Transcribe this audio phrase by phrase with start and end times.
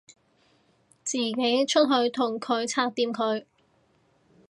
[1.03, 3.45] 自己出去同佢拆掂佢